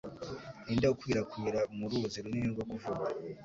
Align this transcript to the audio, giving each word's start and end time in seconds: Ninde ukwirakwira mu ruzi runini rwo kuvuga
Ninde 0.63 0.87
ukwirakwira 0.93 1.59
mu 1.77 1.85
ruzi 1.91 2.17
runini 2.23 2.49
rwo 2.53 2.63
kuvuga 2.71 3.07